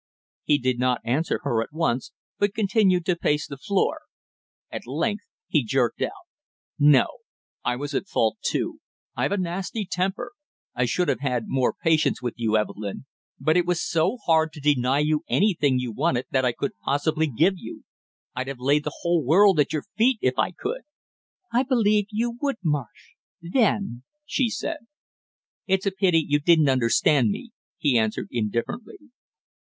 He 0.45 0.57
did 0.57 0.79
not 0.79 0.99
answer 1.05 1.41
her 1.43 1.61
at 1.61 1.71
once 1.73 2.11
but 2.39 2.55
continued 2.55 3.05
to 3.05 3.15
pace 3.15 3.45
the 3.45 3.55
floor; 3.55 3.99
at 4.71 4.87
length 4.87 5.25
he 5.47 5.63
jerked 5.63 6.01
out: 6.01 6.25
"No, 6.79 7.05
I 7.63 7.75
was 7.75 7.93
at 7.93 8.07
fault 8.07 8.39
too. 8.43 8.79
I've 9.15 9.31
a 9.31 9.37
nasty 9.37 9.85
temper. 9.85 10.31
I 10.73 10.85
should 10.85 11.07
have 11.07 11.19
had 11.19 11.43
more 11.45 11.75
patience 11.79 12.19
with 12.19 12.33
you, 12.35 12.57
Evelyn 12.57 13.05
but 13.39 13.55
it 13.55 13.67
was 13.67 13.87
so 13.87 14.17
hard 14.25 14.51
to 14.53 14.59
deny 14.59 14.97
you 14.97 15.23
anything 15.27 15.77
you 15.77 15.91
wanted 15.91 16.25
that 16.31 16.45
I 16.45 16.51
could 16.51 16.71
possibly 16.83 17.27
give 17.27 17.59
you 17.59 17.83
I'd 18.35 18.47
have 18.47 18.57
laid 18.59 18.85
the 18.85 18.97
whole 19.01 19.23
world 19.23 19.59
at 19.59 19.71
your 19.71 19.83
feet 19.95 20.17
if 20.19 20.33
I 20.39 20.49
could!" 20.49 20.81
"I 21.53 21.61
believe 21.61 22.07
you 22.09 22.39
would, 22.41 22.55
Marsh 22.63 23.09
then!" 23.39 24.01
she 24.25 24.49
said. 24.49 24.77
"It's 25.67 25.85
a 25.85 25.91
pity 25.91 26.25
you 26.27 26.39
didn't 26.39 26.69
understand 26.69 27.29
me," 27.29 27.51
he 27.77 27.99
answered 27.99 28.29
indifferently. 28.31 28.97